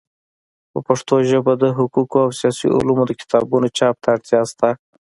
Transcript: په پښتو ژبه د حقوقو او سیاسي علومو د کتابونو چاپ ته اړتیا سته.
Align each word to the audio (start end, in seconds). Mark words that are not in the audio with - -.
په 0.71 0.79
پښتو 0.87 1.15
ژبه 1.29 1.53
د 1.57 1.65
حقوقو 1.77 2.17
او 2.25 2.31
سیاسي 2.39 2.67
علومو 2.77 3.03
د 3.07 3.11
کتابونو 3.21 3.67
چاپ 3.77 3.95
ته 4.03 4.07
اړتیا 4.15 4.41
سته. 4.51 4.69